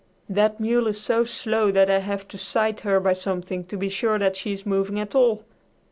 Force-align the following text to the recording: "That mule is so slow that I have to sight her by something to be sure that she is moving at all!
"That 0.27 0.59
mule 0.59 0.87
is 0.87 0.99
so 0.99 1.25
slow 1.25 1.69
that 1.69 1.87
I 1.91 1.99
have 1.99 2.27
to 2.29 2.37
sight 2.39 2.79
her 2.81 2.99
by 2.99 3.13
something 3.13 3.63
to 3.65 3.77
be 3.77 3.87
sure 3.87 4.17
that 4.17 4.35
she 4.35 4.51
is 4.51 4.65
moving 4.65 4.99
at 4.99 5.13
all! 5.13 5.43